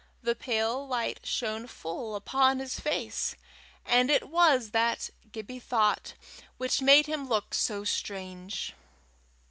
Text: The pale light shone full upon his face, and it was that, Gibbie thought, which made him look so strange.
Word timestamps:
The 0.23 0.33
pale 0.33 0.87
light 0.87 1.19
shone 1.27 1.67
full 1.67 2.15
upon 2.15 2.57
his 2.57 2.79
face, 2.79 3.35
and 3.85 4.09
it 4.09 4.29
was 4.29 4.71
that, 4.71 5.11
Gibbie 5.31 5.59
thought, 5.59 6.15
which 6.57 6.81
made 6.81 7.05
him 7.05 7.29
look 7.29 7.53
so 7.53 7.83
strange. 7.83 8.73